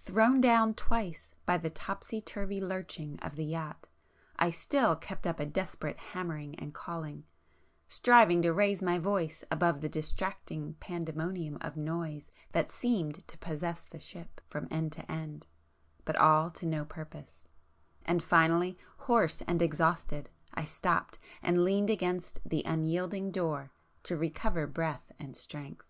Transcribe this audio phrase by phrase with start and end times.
[0.00, 3.86] Thrown down twice by the topsy turvey lurching of the yacht,
[4.34, 7.22] I still kept up a desperate hammering and calling,
[7.86, 13.84] striving to raise my voice above the distracting pandemonium of noise that seemed to possess
[13.84, 15.46] the [p 458] ship from end to end,
[16.04, 22.64] but all to no purpose,—and finally, hoarse and exhausted, I stopped and leaned against the
[22.66, 23.70] unyielding door
[24.02, 25.86] to recover breath and strength.